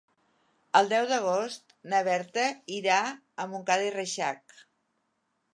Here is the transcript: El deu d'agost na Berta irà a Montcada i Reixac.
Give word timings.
El 0.79 0.87
deu 0.93 1.05
d'agost 1.11 1.75
na 1.93 1.99
Berta 2.09 2.47
irà 2.79 2.99
a 3.45 3.49
Montcada 3.53 3.89
i 3.93 3.95
Reixac. 4.01 4.57